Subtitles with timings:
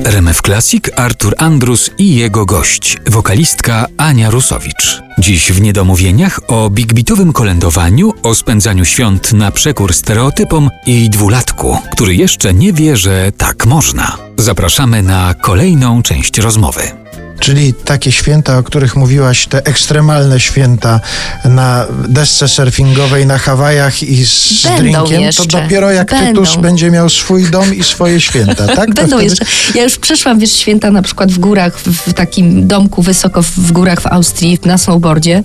[0.00, 5.02] W RMF Classic Artur Andrus i jego gość, wokalistka Ania Rusowicz.
[5.18, 12.14] Dziś w Niedomówieniach o bigbitowym kolędowaniu, o spędzaniu świąt na przekór stereotypom i dwulatku, który
[12.14, 14.16] jeszcze nie wie, że tak można.
[14.36, 16.99] Zapraszamy na kolejną część rozmowy.
[17.40, 21.00] Czyli takie święta, o których mówiłaś, te ekstremalne święta
[21.44, 25.42] na desce surfingowej na Hawajach i z Będą drinkiem, jeszcze.
[25.46, 26.42] to dopiero jak Będą.
[26.42, 28.94] Tytusz będzie miał swój dom i swoje święta, tak?
[28.94, 29.44] Będą wtedy- jeszcze.
[29.74, 33.72] Ja już przeszłam, wiesz, święta na przykład w górach, w, takim domku wysoko w, w
[33.72, 35.42] górach w Austrii, na snowboardzie,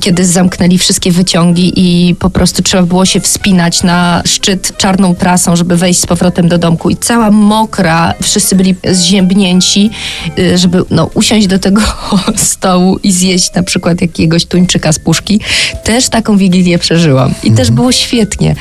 [0.00, 5.56] kiedy zamknęli wszystkie wyciągi i po prostu trzeba było się wspinać na szczyt czarną trasą,
[5.56, 9.90] żeby wejść z powrotem do domku i cała mokra, wszyscy byli zziębnięci,
[10.38, 11.82] y, żeby no, usiąść do tego
[12.36, 15.40] stołu i zjeść na przykład jakiegoś tuńczyka z puszki.
[15.84, 18.54] Też taką wigilię przeżyłam i też było świetnie.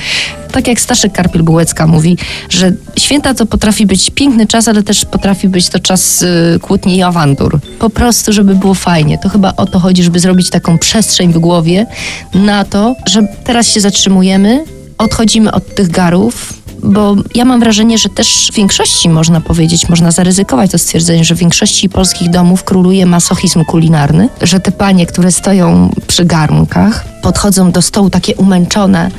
[0.52, 2.18] Tak jak Staszek Karpiel-Bułecka mówi,
[2.50, 6.98] że święta to potrafi być piękny czas, ale też potrafi być to czas y, kłótni
[6.98, 7.60] i awantur.
[7.80, 9.18] Po prostu, żeby było fajnie.
[9.18, 11.86] To chyba o to chodzi, żeby zrobić taką przestrzeń w głowie
[12.34, 14.64] na to, że teraz się zatrzymujemy,
[14.98, 16.54] odchodzimy od tych garów,
[16.90, 21.36] bo ja mam wrażenie, że też w większości, można powiedzieć, można zaryzykować to stwierdzenie, że
[21.36, 27.72] w większości polskich domów króluje masochizm kulinarny, że te panie, które stoją przy garnkach, podchodzą
[27.72, 29.12] do stołu takie umęczone,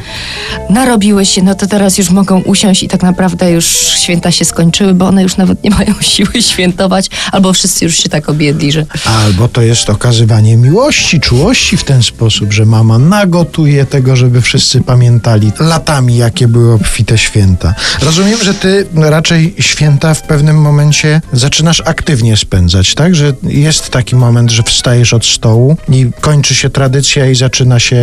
[0.71, 3.67] narobiły się, no to teraz już mogą usiąść i tak naprawdę już
[3.99, 8.09] święta się skończyły, bo one już nawet nie mają siły świętować, albo wszyscy już się
[8.09, 13.87] tak objedli, że Albo to jest okazywanie miłości, czułości w ten sposób, że mama nagotuje
[13.87, 17.75] tego, żeby wszyscy pamiętali latami, jakie były obfite święta.
[18.03, 23.15] Rozumiem, że ty raczej święta w pewnym momencie zaczynasz aktywnie spędzać, tak?
[23.15, 28.00] Że jest taki moment, że wstajesz od stołu i kończy się tradycja i zaczyna się,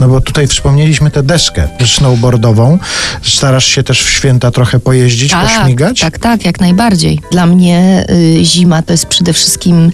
[0.00, 2.78] no bo tutaj wspomnieliśmy tę deskę snowboardową.
[3.22, 6.00] Starasz się też w święta trochę pojeździć, pośmigać?
[6.00, 7.20] Tak, tak, jak najbardziej.
[7.30, 9.92] Dla mnie y, zima to jest przede wszystkim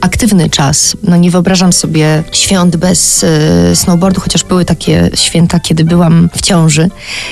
[0.00, 0.96] aktywny czas.
[1.02, 3.28] No nie wyobrażam sobie świąt bez y,
[3.74, 6.90] snowboardu, chociaż były takie święta, kiedy byłam w ciąży.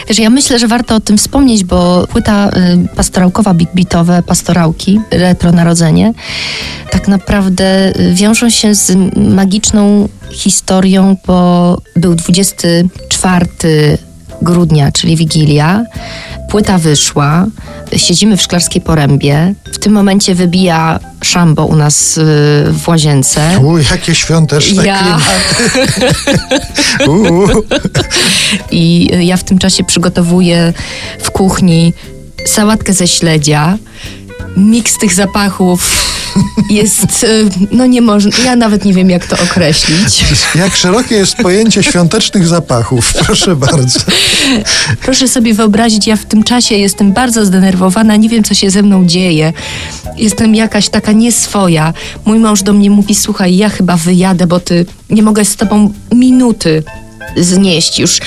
[0.09, 5.01] Wiesz, ja myślę, że warto o tym wspomnieć, bo płyta y, pastorałkowa, big beatowe, pastorałki,
[5.11, 6.13] retro narodzenie,
[6.91, 13.99] tak naprawdę y, wiążą się z magiczną historią, bo był 24
[14.43, 15.85] grudnia, czyli Wigilia.
[16.51, 17.47] Płyta wyszła,
[17.97, 19.55] siedzimy w Szklarskiej Porębie.
[19.73, 22.21] W tym momencie wybija szambo u nas y,
[22.73, 23.59] w łazience.
[23.65, 24.99] U, jakie świąteczne Ja.
[24.99, 25.25] klimaty.
[28.71, 30.73] I ja w tym czasie przygotowuję
[31.23, 31.93] w kuchni
[32.47, 33.79] sałatkę ze śledzia.
[34.57, 36.11] Miks tych zapachów
[36.71, 40.25] jest, y, no nie można, ja nawet nie wiem jak to określić.
[40.55, 44.01] jak szerokie jest pojęcie świątecznych zapachów, proszę bardzo.
[45.03, 48.83] Proszę sobie wyobrazić, ja w tym czasie jestem bardzo zdenerwowana, nie wiem co się ze
[48.83, 49.53] mną dzieje.
[50.17, 51.93] Jestem jakaś taka nieswoja.
[52.25, 55.93] Mój mąż do mnie mówi: Słuchaj, ja chyba wyjadę, bo ty nie mogę z tobą
[56.13, 56.83] minuty
[57.37, 58.19] znieść już.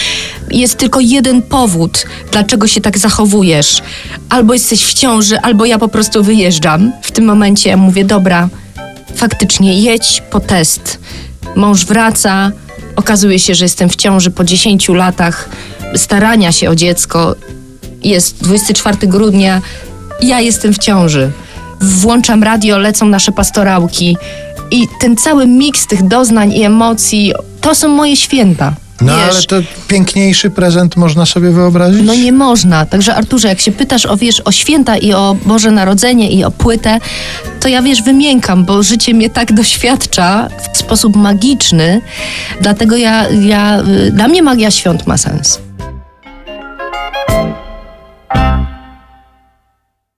[0.51, 3.81] Jest tylko jeden powód, dlaczego się tak zachowujesz.
[4.29, 6.91] Albo jesteś w ciąży, albo ja po prostu wyjeżdżam.
[7.01, 8.49] W tym momencie mówię: Dobra,
[9.15, 10.99] faktycznie jedź po test.
[11.55, 12.51] Mąż wraca,
[12.95, 15.49] okazuje się, że jestem w ciąży po 10 latach
[15.95, 17.35] starania się o dziecko.
[18.03, 19.61] Jest 24 grudnia,
[20.21, 21.31] ja jestem w ciąży.
[21.81, 24.17] Włączam radio, lecą nasze pastorałki
[24.71, 28.75] i ten cały miks tych doznań i emocji, to są moje święta.
[29.01, 29.55] No Wiesz, ale to
[29.87, 32.01] piękniejszy prezent można sobie wyobrazić?
[32.03, 32.85] no nie można.
[32.85, 36.51] Także Arturze, jak się pytasz o, wiesz, o święta i o Boże Narodzenie i o
[36.51, 36.99] płytę,
[37.59, 42.01] to ja, wiesz, wymiękam, bo życie mnie tak doświadcza w sposób magiczny.
[42.61, 45.59] Dlatego ja, ja, y, dla mnie magia świąt ma sens.